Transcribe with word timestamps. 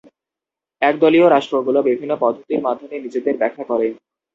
একদলীয় 0.81 1.27
রাষ্ট্রগুলি 1.27 1.79
বিভিন্ন 1.89 2.13
পদ্ধতির 2.23 2.63
মাধ্যমে 2.65 2.95
নিজেদের 3.05 3.35
ব্যাখ্যা 3.41 3.63
করে। 3.67 3.87